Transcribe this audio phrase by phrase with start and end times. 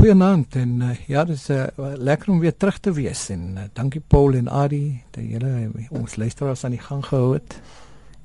[0.00, 3.66] goeienaand en uh, ja, dit is uh, lekker om weer terug te wees en uh,
[3.76, 7.56] dankie Paul en Adi dat julle ons luisteraars aan die gang gehou het.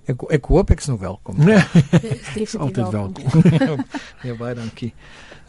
[0.07, 1.41] Ek ek hoop ek's nog welkom.
[1.43, 1.59] Nee,
[2.63, 3.43] altyd welkom.
[4.27, 4.93] ja, baie dankie.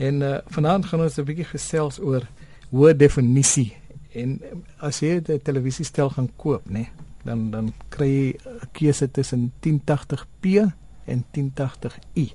[0.03, 2.27] En uh, vanaand gaan ons 'n bietjie gesels oor
[2.74, 3.77] hoë definisie
[4.11, 4.40] en
[4.83, 9.53] as jy 'n televisiestel gaan koop, nê, nee, dan dan kry jy 'n keuse tussen
[9.63, 10.67] 1080p
[11.06, 12.35] en 1080i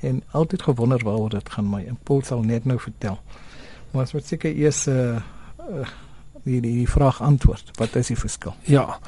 [0.00, 3.18] en altyd gewonder waaroor dit gaan my impuls sal net nou vertel.
[3.90, 5.20] Maar as wat seker eers 'n uh,
[5.70, 5.88] uh,
[6.44, 7.70] die die vraag antwoord.
[7.78, 8.54] Wat is die verskil?
[8.64, 8.98] Ja.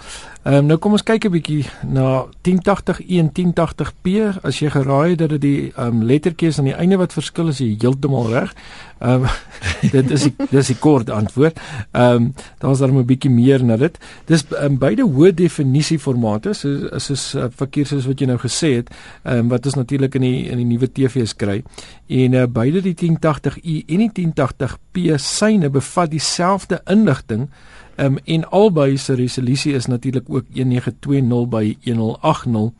[0.42, 4.42] Ehm um, nou kom ons kyk 'n bietjie na 1080i en 1080p.
[4.42, 7.48] As jy geraai het dat dit die ehm um, lettertjies aan die einde wat verskil
[7.48, 8.54] is, jy heeltemal reg.
[8.98, 9.28] Ehm um,
[9.96, 11.60] dit is die dis die kort antwoord.
[11.92, 13.98] Ehm um, daar's dan 'n bietjie meer na dit.
[14.26, 18.74] Dis um, beide hoë definisie formate, so is uh, verkeer soos wat jy nou gesê
[18.74, 18.90] het,
[19.22, 21.62] ehm um, wat ons natuurlik in die in die nuwe TV's kry.
[22.08, 27.21] En uh, beide die 1080i en die 1080p syne bevat dieselfde inligting.
[27.30, 27.48] Ehm
[27.96, 32.72] um, en albei se resolusie is natuurlik ook 1920 by 1080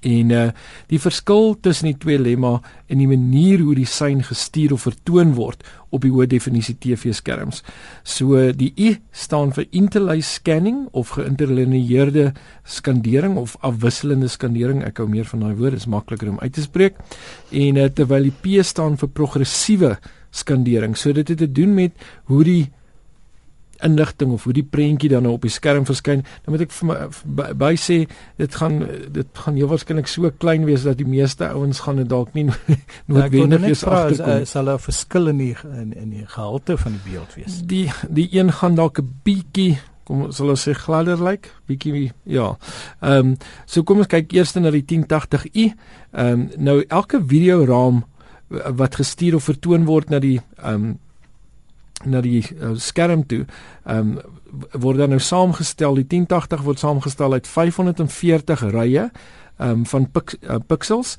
[0.00, 0.48] En uh
[0.90, 2.58] die verskil tussen die twee lemma
[2.92, 7.62] in die manier hoe die sein gestuur of vertoon word op die hoë definisie TV-skerms.
[8.04, 12.32] So die I staan vir interlace scanning of geïnterlineerde
[12.64, 14.82] skandering of afwisselende skandering.
[14.84, 17.00] Ek hou meer van daai woord, dit is makliker om uit te spreek.
[17.50, 19.96] En uh, terwyl die P staan vir progressiewe
[20.32, 20.96] skandering.
[20.96, 21.96] So dit het te doen met
[22.32, 22.62] hoe die
[23.84, 26.88] inligting of hoe die prentjie dan nou op die skerm verskyn, dan moet ek vir
[26.88, 27.98] my by, by sê
[28.40, 28.80] dit gaan
[29.12, 32.48] dit gaan heel waarskynlik so klein wees dat die meeste ouens gaan dit dalk nie
[33.10, 34.44] noodwendig eens agterkom.
[34.48, 37.62] Sal daar verskil in die in, in die gehalte van die beeld wees?
[37.66, 42.12] Die die een gaan dalk 'n bietjie kom sal ons sê gladder lyk like, bietjie
[42.24, 42.56] ja.
[43.00, 45.72] Ehm um, so kom ons kyk eers na die 1080i.
[46.12, 48.04] Ehm um, nou elke videoraam
[48.52, 50.98] wat gestuur of vertoon word na die ehm um,
[52.04, 53.44] na die uh, skerm toe.
[53.84, 54.40] Ehm um,
[54.76, 59.06] word dan nou saamgestel, die 1080 word saamgestel uit 540 rye
[59.56, 61.16] ehm um, van pix, uh, pixels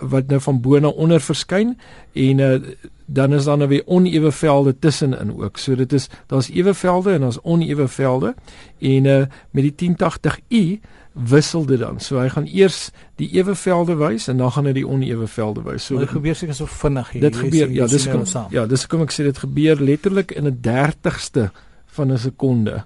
[0.00, 1.76] wat nou van bo na onder verskyn
[2.12, 2.58] en uh,
[3.06, 5.58] dan is daar nou weer onewe velde tussenin ook.
[5.58, 8.34] So dit is daar's ewe velde en daar's onewe velde
[8.78, 10.80] en uh, met die 1080i
[11.12, 11.98] wissel dit dan.
[12.00, 12.90] So hy gaan eers
[13.20, 15.88] die ewe velde wys en dan gaan hy die onewe velde wys.
[15.88, 17.26] So dit gebeur seker so vinnig hier.
[17.26, 20.60] Dit gebeur ja, dis kom, ja, dis kom ek sê dit gebeur letterlik in 'n
[20.62, 21.50] 30ste
[21.96, 22.84] van 'n sekonde.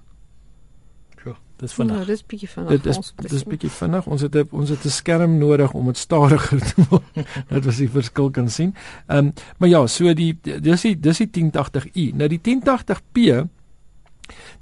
[1.24, 1.98] Ja, dis vinnig.
[1.98, 2.70] Ja, dis bietjie vinnig.
[2.70, 4.06] Dit is dis bietjie vinnig.
[4.06, 7.26] Ons het ons het 'n skerm nodig om dit stadiger te maak.
[7.52, 8.74] dat was die verskil kan sien.
[9.06, 12.14] Ehm um, maar ja, so die dis die dis die 1080i.
[12.16, 13.48] Nou die 1080p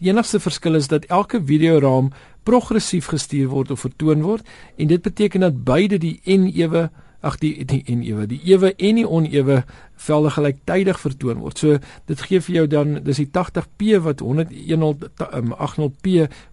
[0.00, 2.12] Die enigste verskil is dat elke videoraam
[2.42, 4.46] progressief gestuur word of vertoon word
[4.76, 6.90] en dit beteken dat beide die en ewe
[7.22, 9.62] ag die die en ewe die ewe en die onewe
[10.02, 11.58] velde gelyktydig vertoon word.
[11.58, 11.78] So
[12.10, 15.52] dit gee vir jou dan dis die 80p wat 180p um,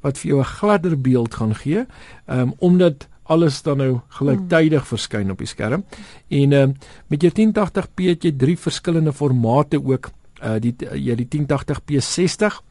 [0.06, 1.86] wat vir jou 'n gladder beeld gaan gee.
[2.28, 4.90] Um omdat alles dan nou gelyktydig hmm.
[4.90, 5.84] verskyn op die skerm.
[6.30, 6.78] En um
[7.08, 10.12] met jou 1080p het jy drie verskillende formate ook.
[10.44, 12.62] Uh die jy die 1080p 60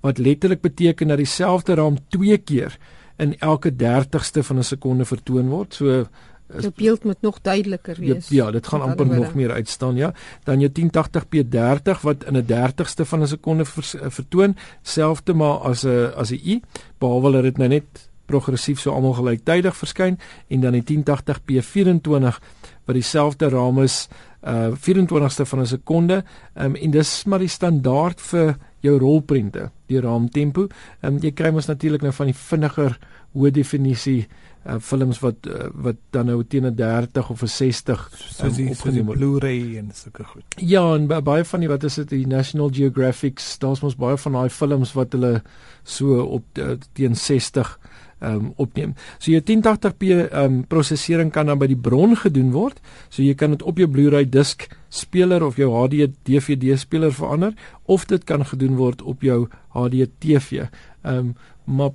[0.00, 2.78] wat letterlik beteken dat dieselfde raam twee keer
[3.16, 5.74] in elke 30ste van 'n sekonde vertoon word.
[5.74, 6.06] So
[6.48, 8.28] die beeld moet nog duideliker wees.
[8.28, 10.12] Ja, ja dit gaan amper nog meer uitstaan, ja.
[10.44, 15.58] Dan jou 1080p 30 wat in 'n 30ste van 'n sekonde ver, vertoon, selfde maar
[15.58, 16.62] as 'n as 'n i,
[16.98, 20.18] behalwe dat dit nou net progressief so almal gelyktydig verskyn
[20.48, 22.40] en dan die 1080p 24
[22.84, 24.08] wat dieselfde raam is
[24.42, 26.24] uh 24ste van 'n sekonde
[26.54, 30.68] um, en dis maar die standaard vir jou rolprente die raamtempo.
[31.00, 32.98] Ehm um, jy kry mos natuurlik nou van die vinniger
[33.36, 34.26] hoë definisie
[34.66, 38.68] uh, films wat uh, wat dan nou teen 'n 30 of 'n 60 soos die,
[38.70, 40.44] um, die Blu-ray en sulke goed.
[40.56, 44.32] Ja, en baie van die wat is dit die National Geographics, daar's mos baie van
[44.32, 45.42] daai films wat hulle
[45.82, 48.94] so op uh, teen 60 ehm um, opneem.
[49.18, 52.80] So jou 1080p ehm um, prosesering kan dan by die bron gedoen word.
[53.08, 57.54] So jy kan dit op jou Blu-ray disk speler of jou HD DVD speler verander
[57.84, 60.66] of dit kan gedoen word op jou HD TV.
[61.02, 61.36] Ehm um,
[61.68, 61.90] maar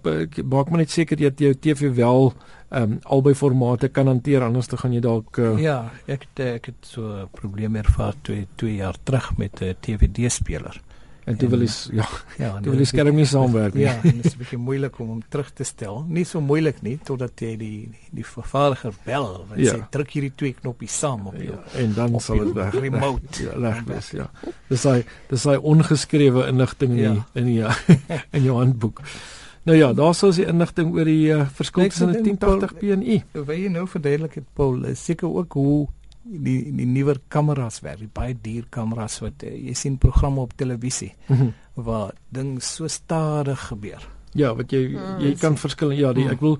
[0.46, 2.34] maak maar net seker dat jou TV wel
[2.70, 6.40] ehm um, albei formate kan hanteer anders dan gaan jy dalk uh, Ja, ek het,
[6.46, 10.82] ek het so 'n probleem ervaar 2 2 jaar terug met 'n DVD speler.
[11.26, 12.08] En toe wil jy ja,
[12.44, 13.86] ja, toe wil jy skerm nie saamwerk nie.
[13.86, 16.04] Ja, dit is 'n bietjie moeilik om hom terug te stel.
[16.08, 19.76] Nie so moeilik nie totdat jy die die, die vervaardiger bel en ja.
[19.76, 21.56] sê druk hierdie twee knoppies saam op jou.
[21.56, 22.74] Ja, en dan sal dit weg.
[22.74, 23.22] Remote.
[23.44, 24.30] Ja, leg wees, ja.
[24.70, 27.14] Dis hy dis hy ongeskrewe inligting in ja.
[27.14, 27.98] die, in die,
[28.38, 29.02] in jou handboek.
[29.64, 33.24] Nou ja, daar sou die inligting oor die uh, verskil tussen 'n 1080p en i.
[33.32, 35.88] Wil jy nou verduidelik het Paul, seker ook hoe
[36.24, 40.56] die die nuwer kameras werk, die baie duur kameras wat uh, jy sien programme op
[40.58, 41.54] televisie mm -hmm.
[41.76, 44.02] waar ding so stadig gebeur.
[44.34, 46.32] Ja, wat jy mm, jy kan verskil ja, die mm.
[46.32, 46.60] ek wil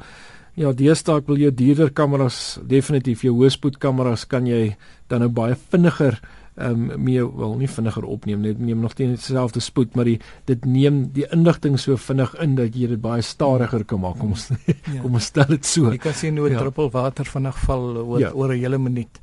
[0.56, 4.76] ja, deesdae ek wil jou duurder kameras definitief jou hoëspoed kameras kan jy
[5.08, 6.20] dan nou baie vinniger
[6.54, 10.20] ehm um, meer wel nie vinniger opneem net neem nog teen dieselfde spoed maar die
[10.46, 14.36] dit neem die inligting so vinnig in dat jy dit baie stadiger kan maak kom
[14.38, 15.02] ons ja.
[15.02, 16.60] kom ons stel dit so jy kan sien hoe 'n ja.
[16.60, 18.32] druppel water vinnig val oor ja.
[18.34, 19.20] oor 'n hele minuut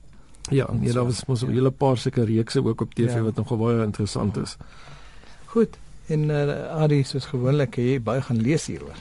[0.48, 3.22] Ja, nee, daar was mos 'n hele paar sulke reekse ook op TV ja.
[3.22, 4.56] wat nog baie interessant is.
[5.44, 5.78] Goed.
[6.06, 8.96] En uh, Adi, soos gewoonlik, jy baie gaan lees hieroor.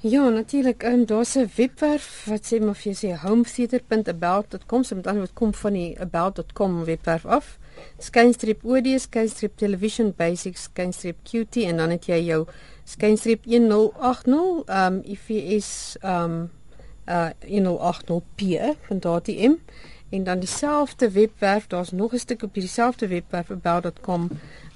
[0.00, 0.82] Ja, natuurlik.
[0.82, 5.54] En daar's 'n webwerf wat sê maar vir sê hometheater.about.com, so met ander woord kom
[5.54, 7.58] van die about.com webwerf af.
[7.98, 12.46] Skynstrip OD, skynstrip television basics, skynstrip QT en dan het jy jou
[12.84, 16.50] skynstrip 1080 um IFS um
[17.08, 19.56] uh 1080p van daardie M
[20.10, 24.28] en dan dieselfde webwerf, daar's nog 'n stuk op dieselfde webwerf about.com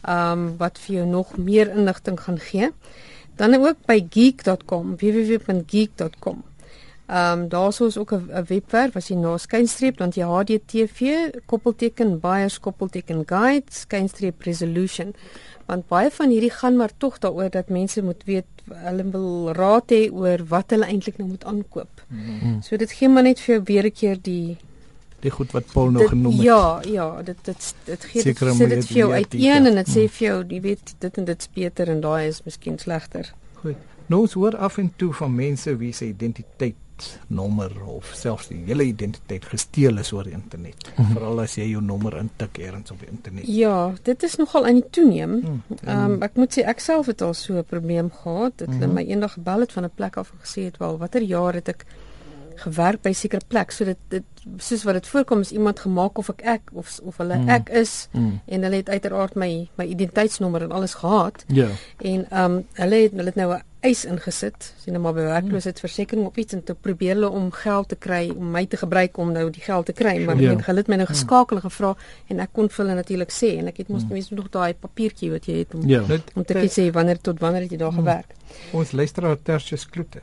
[0.09, 2.71] um wat vir jou nog meer inligting gaan gee.
[3.37, 6.43] Dan ook by geek.com, www.geek.com.
[7.07, 12.21] Ehm um, daar's ons ook 'n webwerf as jy na skynstreep dan jy HDTV koppelteken
[12.21, 15.15] buyers koppelteken guide skynstreep resolution.
[15.67, 19.91] Want baie van hierdie gaan maar tog daaroor dat mense moet weet hulle wil raad
[19.91, 22.05] hê oor wat hulle eintlik nou moet aankoop.
[22.09, 22.63] Mm -hmm.
[22.63, 24.57] So dit gee maar net vir jou weer 'n keer die
[25.23, 26.43] die goed wat Paul nou genoem het.
[26.43, 30.09] Ja, ja, dit dit dit gee dit sê dit vir jou uiteen en dit sê
[30.11, 33.33] vir jou, jy weet, dit en dit is beter en daai is miskien slegter.
[33.63, 33.89] Goed.
[34.11, 36.77] Nou ons hoor af en toe van mense wie se identiteit
[37.27, 40.77] nommer of selfs die hele identiteit gesteel is oor die internet.
[40.87, 41.15] Mm -hmm.
[41.17, 43.47] Veral as jy jou nommer intik eers op die internet.
[43.47, 45.31] Ja, dit is nogal aan die toeneem.
[45.31, 48.53] Mm, ehm um, ek moet sê ek self het al so 'n probleem gehad.
[48.57, 48.93] Dit mm -hmm.
[48.93, 51.69] my eendag gebel het van 'n plek af en gesê het wel watter jaar het
[51.69, 51.87] ek
[52.67, 54.29] gewerk by sekere plek so dit dit
[54.59, 57.51] soos wat dit voorkom is iemand gemaak of ek ek of of hulle mm.
[57.57, 58.41] ek is mm.
[58.47, 61.45] en hulle het uiteraard my my identiteitsnommer en alles gehad.
[61.47, 61.69] Ja.
[61.99, 65.25] En ehm um, hulle het hulle het nou 'n eis ingesit, sien nou maar by
[65.27, 69.17] werkloosheidsversekering op iets en te probeer hulle om geld te kry om my te gebruik
[69.19, 70.55] om nou die geld te kry, maar ja.
[70.67, 71.15] hulle het my nou mm.
[71.15, 71.95] geskakel en gevra
[72.29, 74.37] en ek kon vir hulle natuurlik sê en ek het mos mm.
[74.39, 76.05] nog daai papiertjie wat jy het om ja.
[76.35, 77.99] om te sê wanneer tot wanneer het jy daar mm.
[77.99, 78.39] gewerk.
[78.73, 80.23] Ons luisteraar Tertius Kloete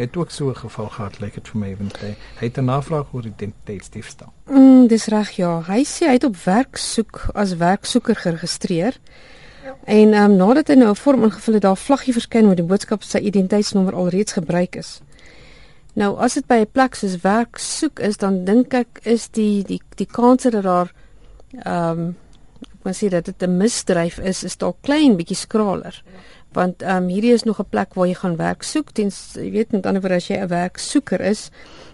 [0.00, 2.58] het ook so 'n geval gehad, lyk like dit vir my want hy, hy het
[2.58, 4.32] 'n navraag oor identiteitsdiefstal.
[4.48, 5.62] Mm, dis reg ja.
[5.66, 8.96] Hy sê hy het op werk soek as werksoeker geregistreer.
[9.84, 12.66] En ehm um, nadat hy nou 'n vorm ingevul het, daar vlaggie verskyn met die
[12.66, 15.00] boodskap sy identiteitsnommer alreeds gebruik is.
[15.94, 19.62] Nou as dit by 'n plek soos werk soek is, dan dink ek is die
[19.64, 20.92] die die kans dat daar
[21.64, 22.16] ehm um,
[22.62, 26.02] ek moet sê dat dit 'n misdryf is, is dalk klein bietjie skraler.
[26.52, 29.50] Want ehm um, hierdie is nog 'n plek waar jy gaan werk soek tens jy
[29.50, 31.50] weet met ander woorde as jy 'n werksoeker is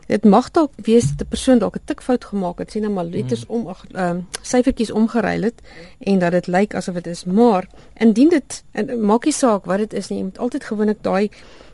[0.07, 2.71] dit mag dalk wees dat 'n persoon dalk 'n tikfout gemaak het.
[2.71, 3.55] Sien nou maar letters mm.
[3.55, 5.61] om ehm um, syfertjies omgeruil het
[5.99, 7.25] en dat dit lyk asof dit is.
[7.25, 11.03] Maar indien dit en maak nie saak wat dit is nie jy moet altyd gewoonlik
[11.03, 11.31] daai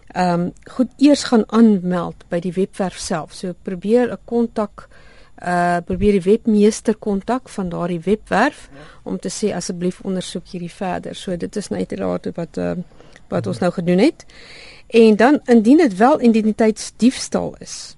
[0.07, 3.33] ehm um, goed eers gaan aanmeld by die webwerf self.
[3.33, 4.89] So probeer 'n kontak
[5.45, 8.79] uh probeer die webmeester kontak van daardie webwerf ja.
[9.03, 11.15] om te sê asseblief ondersoek hierdie verder.
[11.15, 12.75] So dit is net raad wat uh
[13.33, 14.25] wat ons nou gedoen het.
[14.93, 17.97] En dan indien dit wel identiteitsdiefstal is,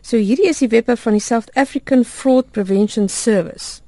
[0.00, 3.81] So hierdie is die webwerf van die South African Fraud Prevention Service.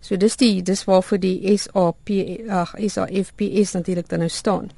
[0.00, 2.10] So dis die dis waarvoor die SAP
[2.48, 4.70] ag SAFPS natuurlik dan nou staan.